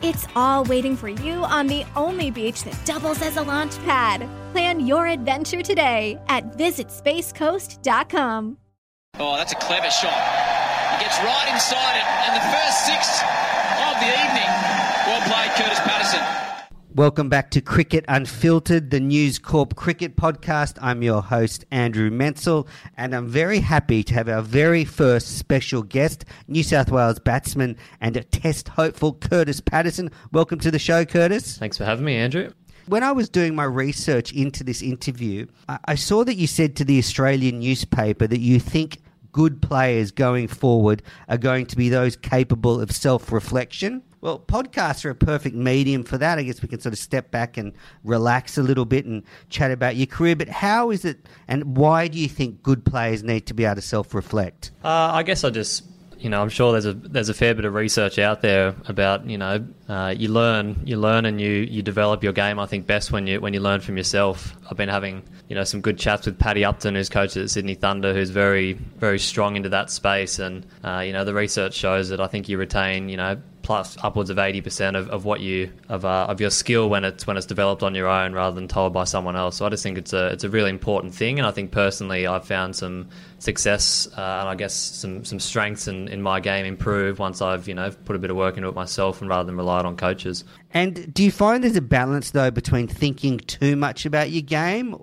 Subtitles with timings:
[0.00, 4.28] It's all waiting for you on the only beach that doubles as a launch pad.
[4.52, 8.58] Plan your adventure today at visitspacecoast.com.
[9.18, 10.14] Oh, that's a clever shot.
[10.94, 13.18] He gets right inside it, and the first six
[13.82, 14.46] of the evening.
[15.10, 16.22] Well played, Kurtis Patterson.
[16.94, 20.78] Welcome back to Cricket Unfiltered, the News Corp cricket podcast.
[20.80, 22.66] I'm your host, Andrew Menczel,
[22.96, 27.76] and I'm very happy to have our very first special guest, New South Wales batsman
[28.00, 30.10] and a test hopeful, Kurtis Patterson.
[30.32, 31.58] Welcome to the show, Kurtis.
[31.58, 32.52] Thanks for having me, Andrew.
[32.86, 36.74] When I was doing my research into this interview, I I saw that you said
[36.76, 41.90] to the Australian newspaper that you think good players going forward are going to be
[41.90, 44.02] those capable of self reflection.
[44.20, 46.38] Well, podcasts are a perfect medium for that.
[46.38, 49.70] I guess we can sort of step back and relax a little bit and chat
[49.70, 50.34] about your career.
[50.34, 53.76] But how is it and why do you think good players need to be able
[53.76, 54.72] to self reflect?
[54.82, 55.84] Uh, I guess I just,
[56.18, 59.26] you know, I'm sure there's a there's a fair bit of research out there about,
[59.26, 62.58] you know, uh, you learn, you learn, and you you develop your game.
[62.58, 64.54] I think best when you when you learn from yourself.
[64.70, 67.74] I've been having, you know, some good chats with Paddy Upton, who's coach at Sydney
[67.74, 70.38] Thunder, who's very very strong into that space.
[70.38, 73.98] And uh, you know, the research shows that I think you retain, you know, plus
[74.02, 77.26] upwards of eighty percent of, of what you of uh, of your skill when it's
[77.26, 79.56] when it's developed on your own rather than told by someone else.
[79.56, 82.26] So I just think it's a it's a really important thing, and I think personally
[82.26, 86.64] I've found some success uh, and I guess some some strengths in, in my game
[86.64, 89.44] improve once I've you know put a bit of work into it myself and rather
[89.44, 90.44] than relied on coaches.
[90.72, 94.96] And do you find there's a balance though between thinking too much about your game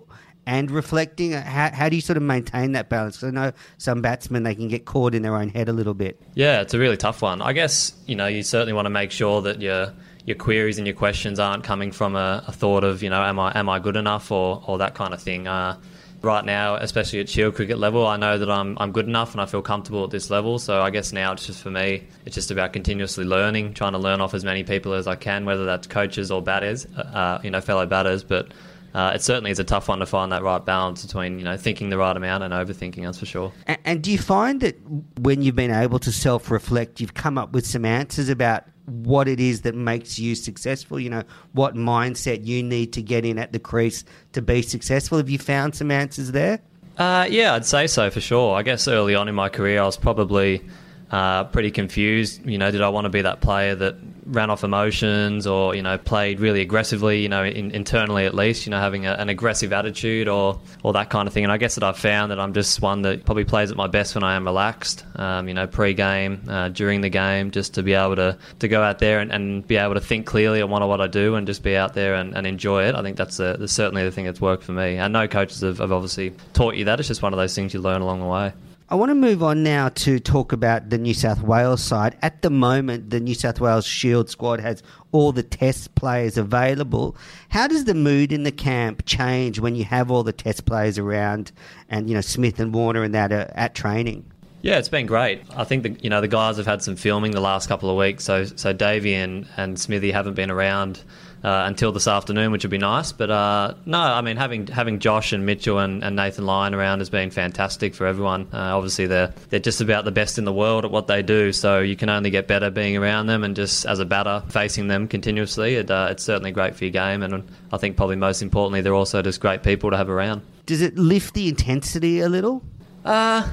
[0.46, 1.32] and reflecting?
[1.32, 3.18] How, how do you sort of maintain that balance?
[3.18, 5.94] 'Cause I know some batsmen they can get caught in their own head a little
[5.94, 6.22] bit.
[6.36, 7.42] Yeah, it's a really tough one.
[7.42, 9.94] I guess you know you certainly want to make sure that your
[10.26, 13.40] your queries and your questions aren't coming from a, a thought of you know am
[13.40, 15.48] I am I good enough or or that kind of thing.
[15.48, 15.78] Uh,
[16.26, 19.42] right now, especially at Shield cricket level, I know that I'm I'm good enough and
[19.42, 20.60] I feel comfortable at this level.
[20.60, 24.00] So I guess now it's just for me, it's just about continuously learning, trying to
[24.00, 27.52] learn off as many people as I can, whether that's coaches or batters, uh, you
[27.52, 28.52] know, fellow batters, but.
[28.94, 31.58] Uh, it certainly is a tough one to find that right balance between you know
[31.58, 33.04] thinking the right amount and overthinking.
[33.04, 33.52] That's for sure.
[33.68, 34.78] And, and do you find that
[35.20, 39.28] when you've been able to self reflect, you've come up with some answers about what
[39.28, 41.00] it is that makes you successful?
[41.00, 41.24] You know,
[41.54, 44.04] what mindset you need to get in at the crease
[44.34, 45.18] to be successful?
[45.18, 46.62] Have you found some answers there?
[46.98, 48.56] Uh, yeah, I'd say so for sure.
[48.56, 50.64] I guess early on in my career, I was probably
[51.12, 52.46] uh, pretty confused.
[52.46, 55.82] You know, did I want to be that player that ran off emotions or, you
[55.82, 59.30] know, played really aggressively, you know, in, internally at least, you know, having a, an
[59.30, 61.44] aggressive attitude or, or that kind of thing.
[61.44, 63.88] And I guess that I've found that I'm just one that probably plays at my
[63.88, 67.76] best when I am relaxed, um, you know, pre game, uh, during the game, just
[67.76, 70.62] to be able to, to go out there and, and be able to think clearly
[70.62, 72.96] on what, what I do and just be out there and, and enjoy it.
[72.96, 74.98] I think that's, a, that's certainly the thing that's worked for me.
[74.98, 77.00] And no coaches have, have obviously taught you that.
[77.00, 78.54] It's just one of those things you learn along the way.
[78.88, 82.16] I want to move on now to talk about the New South Wales side.
[82.22, 87.18] At the moment, the New South Wales Shield squad has all the test players available.
[87.50, 91.00] How does the mood in the camp change when you have all the test players
[91.00, 91.52] around
[91.90, 94.24] and, you know, Smith and Warner and that are at training?
[94.62, 95.42] Yeah, it's been great.
[95.56, 97.98] I think the you know the guys have had some filming the last couple of
[97.98, 101.04] weeks, so so Davey and, and Smithy haven't been around
[101.46, 103.12] uh, until this afternoon, which would be nice.
[103.12, 107.00] But uh, no, I mean having having Josh and Mitchell and, and Nathan Lyon around
[107.00, 108.48] has been fantastic for everyone.
[108.52, 111.54] Uh, obviously, they're they're just about the best in the world at what they do,
[111.54, 114.88] so you can only get better being around them and just as a batter facing
[114.88, 115.76] them continuously.
[115.76, 118.96] It, uh, it's certainly great for your game, and I think probably most importantly, they're
[118.96, 120.42] also just great people to have around.
[120.66, 122.64] Does it lift the intensity a little?
[123.04, 123.48] Uh,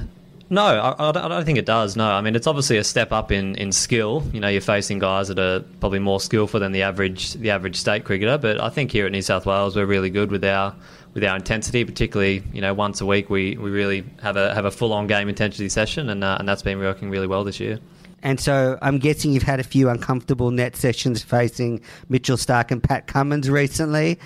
[0.53, 1.97] no, I, I, don't, think it does.
[1.97, 4.23] No, I mean it's obviously a step up in, in skill.
[4.35, 7.77] You know, you're facing guys that are probably more skillful than the average the average
[7.77, 8.37] state cricketer.
[8.37, 10.75] But I think here at New South Wales we're really good with our
[11.15, 11.87] with our intensity.
[11.87, 15.07] Particularly, you know, once a week we, we really have a have a full on
[15.07, 17.81] game intensity session, and uh, and that's been working really well this year.
[18.23, 22.83] And so I'm guessing you've had a few uncomfortable net sessions facing Mitchell Starc and
[22.83, 24.19] Pat Cummins recently.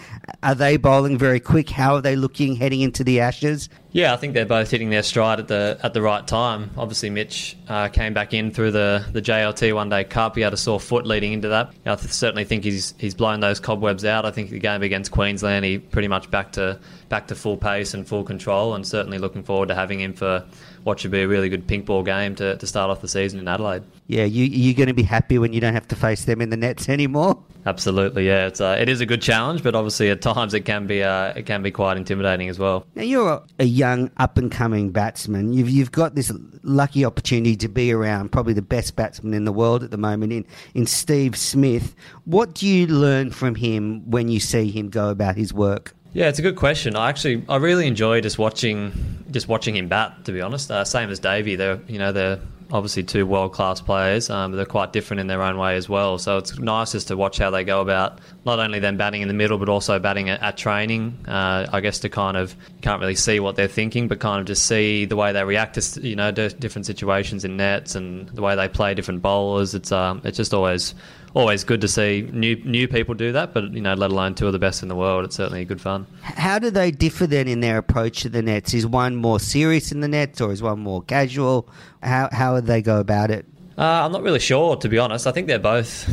[0.42, 1.70] Are they bowling very quick?
[1.70, 3.70] How are they looking heading into the Ashes?
[3.96, 6.70] Yeah, I think they're both hitting their stride at the at the right time.
[6.76, 10.36] Obviously, Mitch uh, came back in through the, the JLT One Day Cup.
[10.36, 11.70] He had a sore foot leading into that.
[11.86, 14.26] I th- certainly think he's he's blown those cobwebs out.
[14.26, 16.78] I think the game against Queensland, he pretty much back to
[17.08, 18.74] back to full pace and full control.
[18.74, 20.44] And certainly looking forward to having him for
[20.84, 23.40] what should be a really good pink ball game to, to start off the season
[23.40, 23.82] in Adelaide.
[24.08, 26.50] Yeah, you, you're going to be happy when you don't have to face them in
[26.50, 27.42] the nets anymore?
[27.66, 28.46] Absolutely, yeah.
[28.46, 31.32] It's uh, it is a good challenge, but obviously at times it can be uh,
[31.34, 32.86] it can be quite intimidating as well.
[32.94, 35.52] Now you're a, young up and coming batsman.
[35.52, 36.30] You've you've got this
[36.62, 40.32] lucky opportunity to be around probably the best batsman in the world at the moment
[40.32, 41.96] in in Steve Smith.
[42.24, 45.92] What do you learn from him when you see him go about his work?
[46.12, 46.94] Yeah, it's a good question.
[46.94, 48.92] I actually I really enjoy just watching
[49.32, 50.24] just watching him bat.
[50.26, 51.56] To be honest, uh, same as Davey.
[51.56, 52.38] They're you know they're
[52.72, 55.88] obviously two world class players, um, but they're quite different in their own way as
[55.88, 56.18] well.
[56.18, 59.28] So it's nice just to watch how they go about not only them batting in
[59.28, 61.16] the middle, but also batting at, at training.
[61.26, 64.46] Uh, I guess to kind of can't really see what they're thinking, but kind of
[64.46, 68.42] just see the way they react to you know different situations in nets and the
[68.42, 69.74] way they play different bowlers.
[69.74, 70.94] It's um, it's just always
[71.36, 74.46] always good to see new new people do that, but you know, let alone two
[74.46, 75.24] of the best in the world.
[75.24, 76.06] It's certainly good fun.
[76.22, 78.72] How do they differ then in their approach to the nets?
[78.72, 81.68] Is one more serious in the nets, or is one more casual?
[82.02, 83.44] How how would they go about it?
[83.78, 85.26] Uh, I'm not really sure, to be honest.
[85.26, 86.08] I think they're both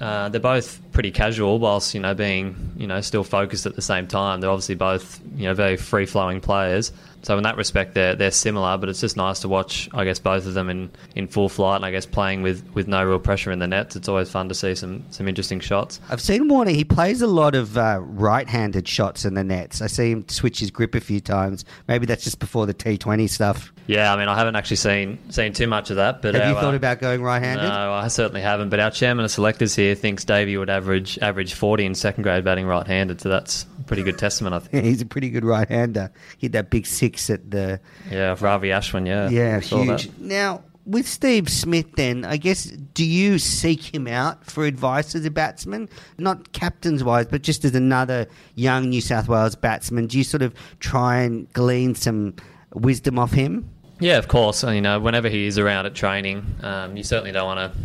[0.00, 3.82] uh, they're both pretty casual, whilst you know being you know still focused at the
[3.82, 4.40] same time.
[4.40, 6.92] They're obviously both you know very free flowing players.
[7.24, 9.88] So in that respect, they're they're similar, but it's just nice to watch.
[9.94, 12.88] I guess both of them in, in full flight, and I guess playing with, with
[12.88, 13.94] no real pressure in the nets.
[13.94, 16.00] It's always fun to see some some interesting shots.
[16.10, 16.72] I've seen Warner.
[16.72, 19.80] He plays a lot of uh, right-handed shots in the nets.
[19.80, 21.64] I see him switch his grip a few times.
[21.86, 23.72] Maybe that's just before the T Twenty stuff.
[23.86, 26.22] Yeah, I mean, I haven't actually seen seen too much of that.
[26.22, 27.68] But have our, you thought about going right-handed?
[27.68, 28.70] No, I certainly haven't.
[28.70, 32.44] But our chairman of selectors here thinks Davey would average average forty in second grade
[32.44, 33.20] batting right-handed.
[33.20, 34.84] So that's a pretty good testament, I think.
[34.84, 36.10] He's a pretty good right-hander.
[36.38, 37.80] Hit that big six at the
[38.10, 39.06] Yeah, Ravi Ashwin.
[39.06, 39.64] Yeah, yeah, that.
[39.64, 40.10] huge.
[40.18, 45.24] Now with Steve Smith, then I guess do you seek him out for advice as
[45.24, 45.88] a batsman,
[46.18, 48.26] not captains wise, but just as another
[48.56, 50.08] young New South Wales batsman?
[50.08, 52.34] Do you sort of try and glean some
[52.74, 53.68] wisdom off him?
[54.00, 54.64] Yeah, of course.
[54.64, 57.78] You know, whenever he is around at training, um, you certainly don't want to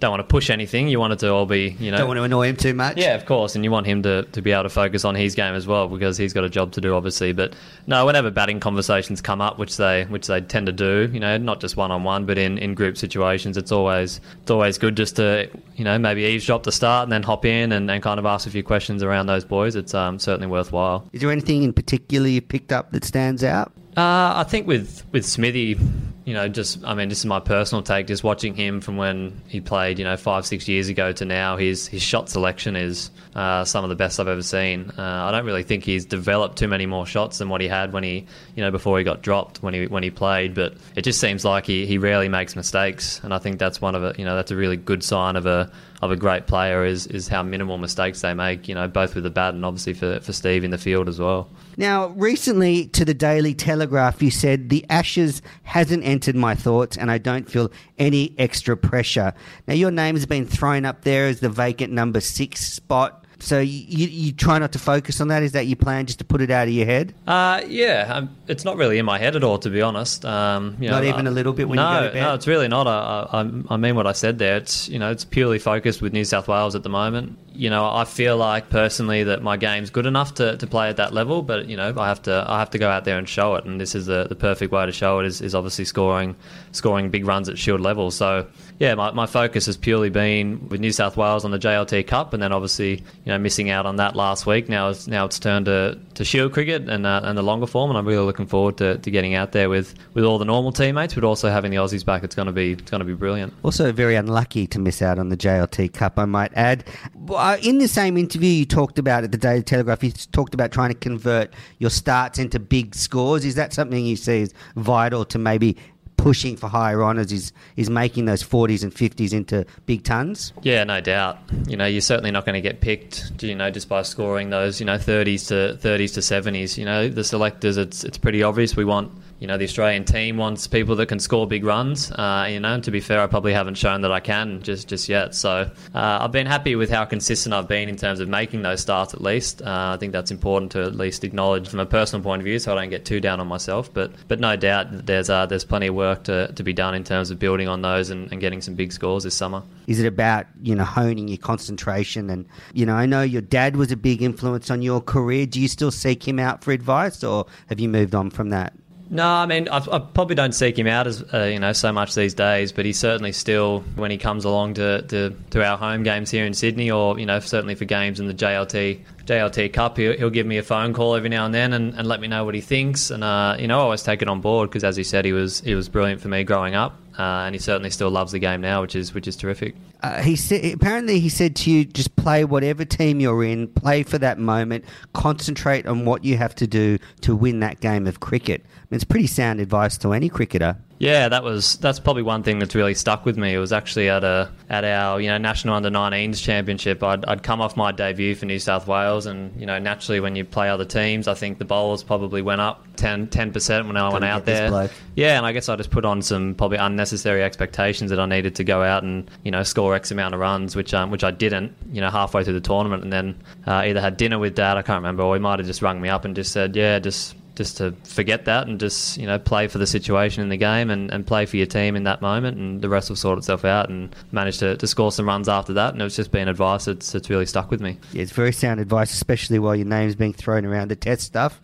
[0.00, 0.88] don't want to push anything.
[0.88, 2.96] You want it to all be, you know, Don't want to annoy him too much.
[2.96, 5.34] Yeah, of course, and you want him to, to be able to focus on his
[5.34, 7.32] game as well because he's got a job to do, obviously.
[7.32, 7.54] But
[7.86, 11.36] no, whenever batting conversations come up, which they which they tend to do, you know,
[11.38, 14.96] not just one on one, but in, in group situations, it's always it's always good
[14.96, 18.20] just to you know maybe eavesdrop to start and then hop in and, and kind
[18.20, 19.74] of ask a few questions around those boys.
[19.74, 21.08] It's um, certainly worthwhile.
[21.12, 23.72] Is there anything in particular you picked up that stands out?
[23.98, 25.76] Uh, I think with with Smithy,
[26.24, 28.06] you know, just I mean, this is my personal take.
[28.06, 31.56] Just watching him from when he played, you know, five six years ago to now,
[31.56, 34.92] his his shot selection is uh, some of the best I've ever seen.
[34.96, 37.92] Uh, I don't really think he's developed too many more shots than what he had
[37.92, 38.24] when he,
[38.54, 40.54] you know, before he got dropped when he when he played.
[40.54, 43.96] But it just seems like he, he rarely makes mistakes, and I think that's one
[43.96, 46.84] of a you know that's a really good sign of a of a great player
[46.84, 48.68] is is how minimal mistakes they make.
[48.68, 51.18] You know, both with the bat and obviously for for Steve in the field as
[51.18, 51.50] well.
[51.76, 57.10] Now, recently to the Daily Telegraph, you said the Ashes hasn't entered my thoughts and
[57.10, 59.34] I don't feel any extra pressure.
[59.66, 63.24] Now, your name has been thrown up there as the vacant number six spot.
[63.40, 65.42] So you, you, you try not to focus on that?
[65.42, 67.14] Is that your plan, just to put it out of your head?
[67.26, 70.24] Uh, yeah, um, it's not really in my head at all, to be honest.
[70.24, 72.20] Um, you Not know, even uh, a little bit when no, you go to bed?
[72.20, 72.88] No, it's really not.
[72.88, 74.56] I, I, I mean what I said there.
[74.56, 77.38] It's you know it's purely focused with New South Wales at the moment.
[77.52, 80.96] You know, I feel like personally that my game's good enough to, to play at
[80.98, 83.28] that level, but you know I have to I have to go out there and
[83.28, 85.84] show it, and this is the, the perfect way to show it is, is obviously
[85.84, 86.34] scoring
[86.72, 88.10] scoring big runs at Shield level.
[88.10, 88.46] So
[88.78, 92.32] yeah, my, my focus has purely been with New South Wales on the JLT Cup,
[92.32, 94.70] and then obviously you know missing out on that last week.
[94.70, 97.90] Now it's now it's turned to, to Shield cricket and uh, and the longer form,
[97.90, 100.72] and I'm really looking forward to, to getting out there with, with all the normal
[100.72, 102.24] teammates, but also having the Aussies back.
[102.24, 103.52] It's going to be it's going to be brilliant.
[103.62, 106.84] Also, very unlucky to miss out on the JLT Cup, I might add.
[107.28, 110.72] Uh, In the same interview you talked about at the Daily Telegraph, you talked about
[110.72, 113.44] trying to convert your starts into big scores.
[113.44, 115.76] Is that something you see as vital to maybe
[116.18, 117.32] pushing for higher honours?
[117.32, 120.52] Is is making those 40s and 50s into big tons?
[120.62, 121.38] Yeah, no doubt.
[121.66, 123.34] You know, you're certainly not going to get picked.
[123.38, 126.76] Do you know, just by scoring those, you know, 30s to 30s to 70s.
[126.76, 128.76] You know, the selectors, it's it's pretty obvious.
[128.76, 129.10] We want,
[129.40, 132.10] you know, the Australian team wants people that can score big runs.
[132.10, 135.08] Uh, you know, to be fair, I probably haven't shown that I can just just
[135.08, 135.34] yet.
[135.34, 138.80] So uh, I've been happy with how consistent I've been in terms of making those
[138.80, 139.14] starts.
[139.14, 142.40] At least uh, I think that's important to at least acknowledge from a personal point
[142.40, 143.92] of view, so I don't get too down on myself.
[143.92, 147.04] But but no doubt, there's uh, there's plenty of work to, to be done in
[147.04, 149.62] terms of building on those and, and getting some big scores this summer.
[149.86, 153.76] Is it about you know honing your concentration and you know I know your dad
[153.76, 155.46] was a big influence on your career.
[155.46, 158.72] Do you still seek him out for advice, or have you moved on from that?
[159.10, 161.92] No, I mean, I, I probably don't seek him out as uh, you know so
[161.92, 165.78] much these days, but he's certainly still when he comes along to, to, to our
[165.78, 169.72] home games here in Sydney, or you know certainly for games in the JLT JLT
[169.72, 172.20] Cup, he'll, he'll give me a phone call every now and then and, and let
[172.20, 173.10] me know what he thinks.
[173.10, 175.32] And uh, you know, I always take it on board because, as he said, he
[175.32, 178.38] was he was brilliant for me growing up, uh, and he certainly still loves the
[178.38, 179.74] game now, which is which is terrific.
[180.02, 184.04] Uh, he said apparently he said to you, just play whatever team you're in, play
[184.04, 188.20] for that moment, concentrate on what you have to do to win that game of
[188.20, 188.64] cricket.
[188.64, 190.76] I mean, it's pretty sound advice to any cricketer.
[190.98, 193.54] Yeah, that was that's probably one thing that's really stuck with me.
[193.54, 197.02] It was actually at a at our you know national under 19s championship.
[197.02, 200.34] I'd, I'd come off my debut for New South Wales, and you know naturally when
[200.34, 204.08] you play other teams, I think the bowlers probably went up 10 percent when I
[204.12, 204.70] went out there.
[205.14, 208.56] Yeah, and I guess I just put on some probably unnecessary expectations that I needed
[208.56, 211.30] to go out and you know score X amount of runs, which um, which I
[211.30, 211.76] didn't.
[211.92, 214.82] You know halfway through the tournament, and then uh, either had dinner with Dad, I
[214.82, 217.36] can't remember, or he might have just rung me up and just said, yeah, just
[217.58, 220.90] just to forget that and just you know play for the situation in the game
[220.90, 223.64] and, and play for your team in that moment and the rest will sort itself
[223.64, 226.84] out and managed to, to score some runs after that and it's just been advice
[226.84, 227.98] that's, that's really stuck with me.
[228.12, 231.60] Yeah, it's very sound advice, especially while your name's being thrown around the test stuff.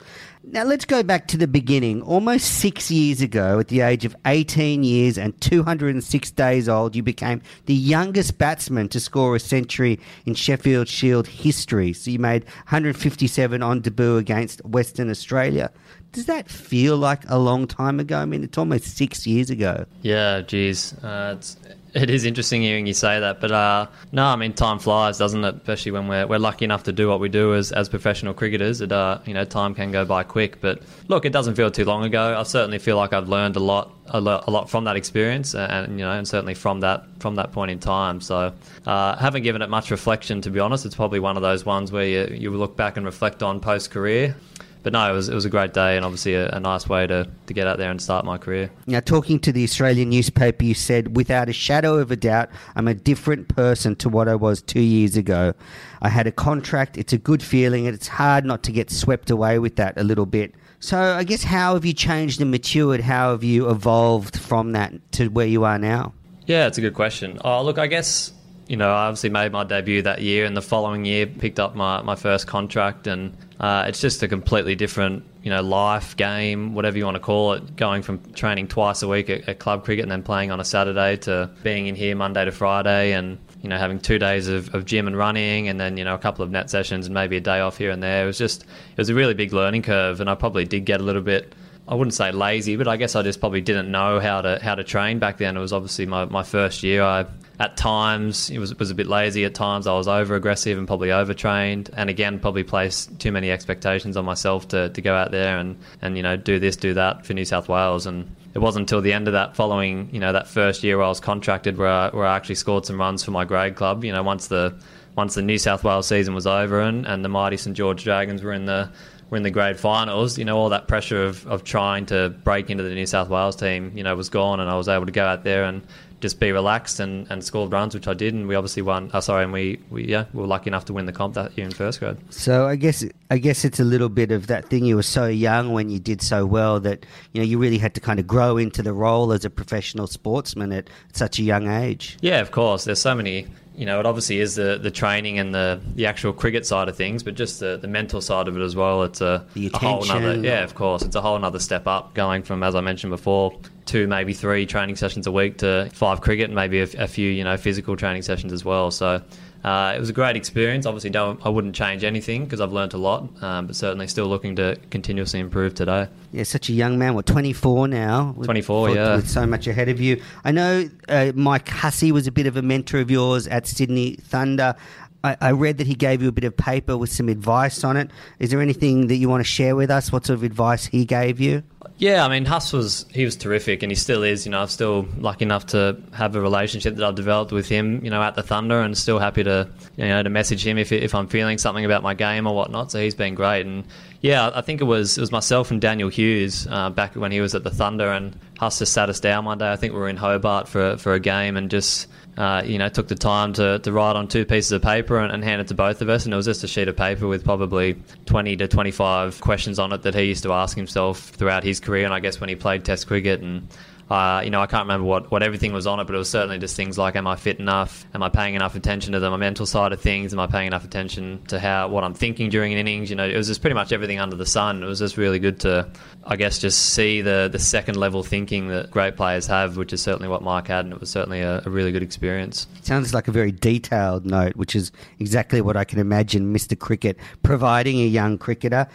[0.47, 2.03] Now let's go back to the beginning.
[2.03, 7.03] Almost six years ago, at the age of 18 years and 206 days old, you
[7.03, 11.95] became the youngest batsman to score a century in Sheffield Shield history.
[11.95, 15.73] So you made 157 on debut against Western Australia
[16.15, 18.19] does that feel like a long time ago?
[18.19, 19.85] I mean, it's almost six years ago.
[20.03, 21.57] Yeah, geez, uh, it's,
[21.95, 23.41] it is interesting hearing you say that.
[23.41, 25.57] But uh, no, I mean, time flies, doesn't it?
[25.57, 28.81] Especially when we're, we're lucky enough to do what we do as, as professional cricketers.
[28.81, 30.61] It, uh, you know, time can go by quick.
[30.61, 32.37] But look, it doesn't feel too long ago.
[32.39, 35.55] I certainly feel like I've learned a lot, a lot, a lot from that experience,
[35.55, 38.21] and you know, and certainly from that from that point in time.
[38.21, 38.53] So,
[38.87, 40.85] uh, haven't given it much reflection, to be honest.
[40.85, 43.91] It's probably one of those ones where you, you look back and reflect on post
[43.91, 44.37] career
[44.85, 47.07] but no, it was it was a great day and obviously a, a, nice way
[47.07, 48.71] to, to get out there and start my career.
[48.87, 52.87] Now, talking to the Australian newspaper, you said, without a shadow of a doubt, I'm
[52.87, 55.55] a different person to what I was two years ago.
[56.03, 56.99] I had a contract.
[56.99, 60.05] It's a good feeling, and it's hard not to get swept away with that a
[60.05, 60.55] little bit.
[60.81, 63.01] So, I guess, how have you changed and matured?
[63.01, 66.13] How have you evolved from that to where you are now?
[66.47, 67.39] Yeah, it's a good question.
[67.43, 68.35] Oh, look, I guess
[68.69, 71.75] you know, I obviously made my debut that year, and the following year picked up
[71.75, 76.75] my, my first contract, and uh, it's just a completely different, you know, life game,
[76.75, 77.77] whatever you want to call it.
[77.77, 80.65] Going from training twice a week at, at club cricket and then playing on a
[80.65, 84.75] Saturday to being in here Monday to Friday, and you know, having two days of,
[84.75, 87.37] of gym and running, and then you know a couple of net sessions and maybe
[87.37, 88.25] a day off here and there.
[88.25, 91.01] It was just it was a really big learning curve, and I probably did get
[91.01, 91.55] a little bit.
[91.87, 94.75] I wouldn't say lazy, but I guess I just probably didn't know how to how
[94.75, 95.57] to train back then.
[95.57, 97.03] It was obviously my, my first year.
[97.03, 97.27] I
[97.61, 99.45] at times it was was a bit lazy.
[99.45, 103.51] At times I was over aggressive and probably overtrained, and again probably placed too many
[103.51, 106.95] expectations on myself to, to go out there and, and you know do this do
[106.95, 108.07] that for New South Wales.
[108.07, 111.07] And it wasn't until the end of that following you know that first year where
[111.07, 114.05] I was contracted where I, where I actually scored some runs for my grade club.
[114.05, 114.75] You know once the
[115.17, 118.43] once the New South Wales season was over and, and the mighty St George Dragons
[118.43, 118.91] were in the
[119.31, 122.69] were in the grade finals, you know, all that pressure of, of trying to break
[122.69, 125.13] into the New South Wales team, you know, was gone, and I was able to
[125.13, 125.83] go out there and
[126.25, 129.11] just be relaxed and, and scored runs, which I did, and we obviously won.
[129.13, 131.55] Oh, sorry, and we, we yeah we were lucky enough to win the comp that
[131.59, 132.17] year in first grade.
[132.33, 134.87] So I guess I guess it's a little bit of that thing.
[134.87, 137.05] You were so young when you did so well that
[137.35, 140.07] you know you really had to kind of grow into the role as a professional
[140.07, 142.17] sportsman at such a young age.
[142.23, 142.85] Yeah, of course.
[142.85, 146.33] There's so many you know, it obviously is the, the training and the, the actual
[146.33, 149.03] cricket side of things, but just the, the mental side of it as well.
[149.03, 152.43] It's a, a whole other yeah, of course, it's a whole other step up going
[152.45, 156.47] from as I mentioned before, two maybe three training sessions a week to five cricket
[156.47, 158.91] and maybe a, a few you know physical training sessions as well.
[158.91, 159.23] So
[159.65, 160.85] uh, it was a great experience.
[160.85, 164.27] Obviously, don't, I wouldn't change anything because I've learnt a lot, um, but certainly still
[164.27, 166.09] looking to continuously improve today.
[166.33, 167.15] Yeah, such a young man.
[167.15, 168.35] What, 24 now?
[168.43, 169.17] 24, with, yeah.
[169.17, 170.21] With so much ahead of you.
[170.45, 174.17] I know uh, Mike Hussey was a bit of a mentor of yours at Sydney
[174.17, 174.77] Thunder.
[175.25, 177.97] I, I read that he gave you a bit of paper with some advice on
[177.97, 178.11] it.
[178.39, 180.13] Is there anything that you want to share with us?
[180.13, 181.63] What sort of advice he gave you?
[181.97, 184.45] Yeah, I mean, Huss was he was terrific, and he still is.
[184.45, 188.05] You know, I'm still lucky enough to have a relationship that I've developed with him.
[188.05, 190.91] You know, at the Thunder, and still happy to you know to message him if
[190.91, 192.91] if I'm feeling something about my game or whatnot.
[192.91, 193.85] So he's been great, and
[194.23, 197.41] yeah, I think it was it was myself and Daniel Hughes uh, back when he
[197.41, 199.71] was at the Thunder, and Huss just sat us down one day.
[199.71, 202.89] I think we were in Hobart for for a game, and just uh, you know,
[202.89, 205.69] took the time to, to write on two pieces of paper and, and hand it
[205.69, 206.25] to both of us.
[206.25, 209.93] And it was just a sheet of paper with probably 20 to 25 questions on
[209.93, 212.05] it that he used to ask himself throughout his career.
[212.05, 213.69] And I guess when he played Test cricket and
[214.11, 216.29] uh, you know, I can't remember what, what everything was on it, but it was
[216.29, 218.05] certainly just things like, am I fit enough?
[218.15, 220.33] Am I paying enough attention to the, my mental side of things?
[220.33, 223.09] Am I paying enough attention to how what I'm thinking during an innings?
[223.09, 224.83] You know, it was just pretty much everything under the sun.
[224.83, 225.91] It was just really good to,
[226.25, 230.03] I guess, just see the the second level thinking that great players have, which is
[230.03, 232.67] certainly what Mike had, and it was certainly a, a really good experience.
[232.83, 236.79] Sounds like a very detailed note, which is exactly what I can imagine Mr.
[236.79, 238.87] Cricket providing a young cricketer.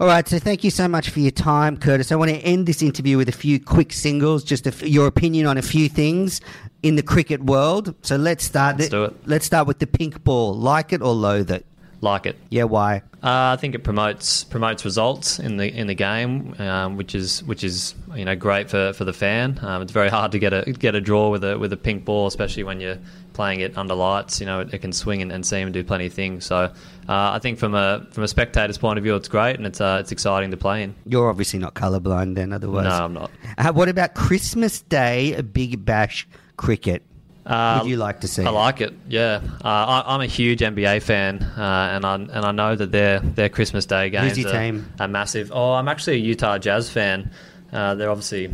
[0.00, 2.12] All right, so thank you so much for your time, Kurtis.
[2.12, 5.08] I want to end this interview with a few quick singles, just a f- your
[5.08, 6.40] opinion on a few things
[6.84, 7.96] in the cricket world.
[8.02, 8.78] So let's start.
[8.78, 9.16] Let's do it.
[9.26, 10.54] Let's start with the pink ball.
[10.54, 11.66] Like it or loathe it?
[12.00, 12.36] Like it.
[12.50, 13.02] Yeah, why?
[13.22, 17.42] Uh, I think it promotes promotes results in the in the game, um, which is
[17.42, 19.58] which is you know great for, for the fan.
[19.62, 22.04] Um, it's very hard to get a get a draw with a with a pink
[22.04, 22.98] ball, especially when you're
[23.32, 24.40] playing it under lights.
[24.40, 26.44] You know, it, it can swing and, and seam and do plenty of things.
[26.44, 26.70] So uh,
[27.08, 29.98] I think from a from a spectator's point of view, it's great and it's uh,
[30.00, 30.94] it's exciting to play in.
[31.04, 32.84] You're obviously not colourblind then, otherwise.
[32.84, 33.30] No, I'm not.
[33.56, 37.02] Uh, what about Christmas Day, a big bash cricket?
[37.48, 38.44] Uh, Would you like to see?
[38.44, 38.92] I like it.
[39.08, 42.92] Yeah, uh, I, I'm a huge NBA fan, uh, and I and I know that
[42.92, 44.92] their their Christmas Day games your are, team?
[45.00, 45.50] are massive.
[45.54, 47.30] Oh, I'm actually a Utah Jazz fan.
[47.72, 48.50] Uh, they're obviously a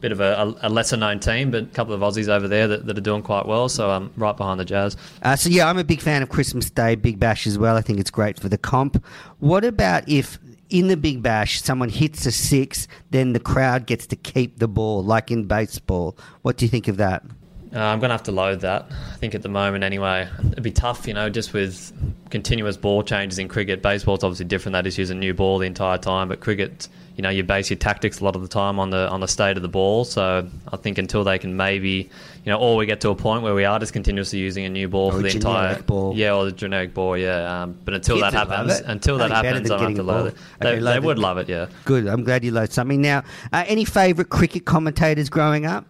[0.00, 2.86] bit of a, a lesser known team, but a couple of Aussies over there that,
[2.86, 3.68] that are doing quite well.
[3.68, 4.96] So I'm right behind the Jazz.
[5.22, 7.76] Uh, so yeah, I'm a big fan of Christmas Day Big Bash as well.
[7.76, 9.04] I think it's great for the comp.
[9.38, 10.38] What about if
[10.70, 14.68] in the Big Bash someone hits a six, then the crowd gets to keep the
[14.68, 16.16] ball, like in baseball?
[16.40, 17.22] What do you think of that?
[17.72, 18.86] Uh, I'm going to have to load that.
[18.90, 21.92] I think at the moment, anyway, it'd be tough, you know, just with
[22.30, 23.80] continuous ball changes in cricket.
[23.80, 24.72] Baseball's obviously different.
[24.72, 27.70] That is use a new ball the entire time, but cricket, you know, you base
[27.70, 30.04] your tactics a lot of the time on the on the state of the ball.
[30.04, 32.10] So I think until they can maybe,
[32.44, 34.68] you know, or we get to a point where we are just continuously using a
[34.68, 36.16] new ball Or for the entire ball.
[36.16, 37.62] yeah, or the generic ball, yeah.
[37.62, 40.26] Um, but until Kids that happens, until that happens, I'm going to have to load
[40.26, 40.34] it.
[40.60, 41.66] Okay, They, load they would love it, yeah.
[41.84, 42.08] Good.
[42.08, 43.00] I'm glad you load something.
[43.00, 43.22] Now,
[43.52, 45.84] uh, any favourite cricket commentators growing up?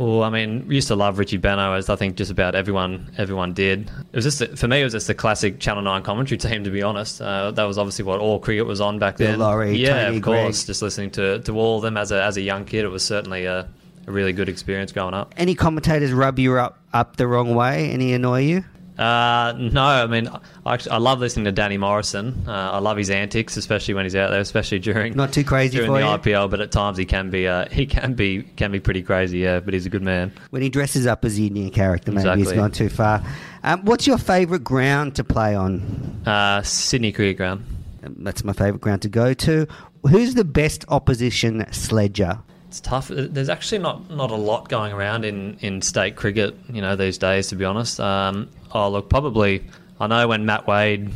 [0.00, 3.12] Well, I mean, we used to love Richie Benaud, as I think just about everyone
[3.18, 3.90] everyone did.
[4.12, 6.64] It was just for me, it was just the classic Channel Nine commentary team.
[6.64, 9.40] To be honest, uh, that was obviously what all cricket was on back Bill then.
[9.40, 10.60] Lawry, yeah, Tony of course.
[10.60, 10.66] Greig.
[10.68, 13.04] Just listening to, to all of them as a as a young kid, it was
[13.04, 13.68] certainly a,
[14.06, 15.34] a really good experience growing up.
[15.36, 17.90] Any commentators rub you up up the wrong way?
[17.90, 18.64] Any annoy you?
[19.00, 20.28] Uh, no, I mean,
[20.66, 22.44] I, I love listening to Danny Morrison.
[22.46, 25.78] Uh, I love his antics, especially when he's out there, especially during Not too crazy
[25.78, 26.36] during for the you?
[26.36, 26.50] IPL.
[26.50, 29.38] But at times he can be uh, he can be can be pretty crazy.
[29.38, 30.32] Yeah, but he's a good man.
[30.50, 33.22] When he dresses up as the Indian character, maybe he's gone too far.
[33.62, 36.22] Um, what's your favourite ground to play on?
[36.26, 37.64] Uh, Sydney Cricket Ground.
[38.04, 39.66] Um, That's my favourite ground to go to.
[40.08, 42.38] Who's the best opposition sledger?
[42.70, 43.08] It's tough.
[43.08, 47.18] There's actually not, not a lot going around in, in state cricket, you know, these
[47.18, 47.48] days.
[47.48, 49.64] To be honest, um, oh look, probably
[49.98, 51.10] I know when Matt Wade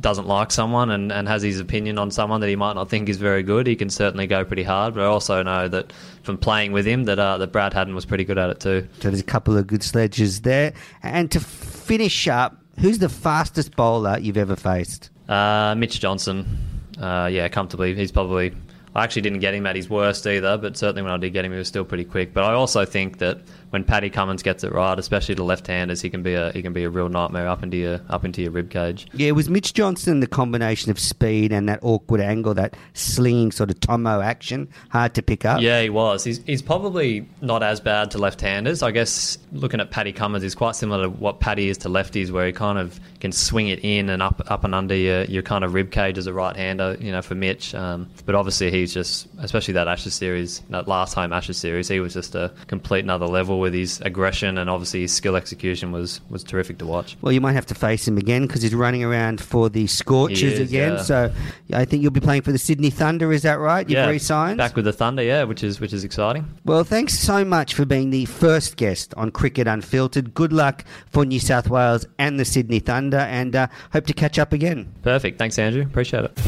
[0.00, 3.08] doesn't like someone and, and has his opinion on someone that he might not think
[3.08, 4.94] is very good, he can certainly go pretty hard.
[4.94, 5.92] But I also know that
[6.24, 8.88] from playing with him, that uh, that Brad Haddin was pretty good at it too.
[8.98, 10.72] So there's a couple of good sledges there.
[11.04, 15.10] And to finish up, who's the fastest bowler you've ever faced?
[15.28, 16.58] Uh, Mitch Johnson,
[17.00, 17.94] uh, yeah, comfortably.
[17.94, 18.56] He's probably.
[18.96, 21.44] I actually didn't get him at his worst either, but certainly when I did get
[21.44, 22.32] him, he was still pretty quick.
[22.32, 23.40] But I also think that
[23.76, 26.72] when Paddy Cummins gets it right, especially to left-handers, he can be a he can
[26.72, 29.06] be a real nightmare up into your up into your rib cage.
[29.12, 33.52] Yeah, it was Mitch Johnson the combination of speed and that awkward angle, that slinging
[33.52, 35.60] sort of Thommo action, hard to pick up?
[35.60, 36.24] Yeah, he was.
[36.24, 38.82] He's, he's probably not as bad to left-handers.
[38.82, 42.30] I guess looking at Paddy Cummins is quite similar to what Paddy is to lefties,
[42.30, 45.42] where he kind of can swing it in and up up and under your, your
[45.42, 46.96] kind of rib cage as a right-hander.
[46.98, 47.74] You know, for Mitch.
[47.74, 52.00] Um, but obviously, he's just, especially that Ashes series, that last home Ashes series, he
[52.00, 56.20] was just a complete another level with his aggression and obviously his skill execution was
[56.30, 57.16] was terrific to watch.
[57.20, 60.60] Well, you might have to face him again because he's running around for the Scorchers
[60.60, 60.92] is, again.
[60.92, 61.02] yeah.
[61.02, 61.32] So
[61.72, 63.32] I think you'll be playing for the Sydney Thunder.
[63.32, 63.88] Is that right?
[63.90, 64.58] You've re-signed.
[64.58, 66.46] back with the Thunder, yeah, which is which is exciting.
[66.64, 70.32] Well, thanks so much for being the first guest on Cricket Unfiltered.
[70.32, 74.38] Good luck for New South Wales and the Sydney Thunder, and uh, hope to catch
[74.38, 74.92] up again.
[75.02, 75.40] Perfect.
[75.40, 75.82] Thanks, Andrew.
[75.82, 76.38] Appreciate it.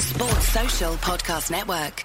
[0.00, 2.04] Sports Social Podcast Network.